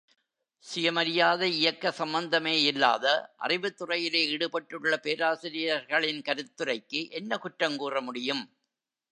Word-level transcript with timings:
சுயமரியாதை 0.65 1.49
இயக்க 1.57 1.91
சம்பந்தமே 1.91 2.63
இல்லாத, 2.63 3.05
அறிவுத்துறையிலே 3.39 4.23
ஈடுபட்டுள்ள 4.29 4.97
பேராசிரியர்களின் 4.97 6.21
கருத்துரைக்கு, 6.21 7.09
என்ன 7.09 7.37
குற்றங் 7.37 7.75
கூற 7.75 8.01
முடியும்? 8.01 8.43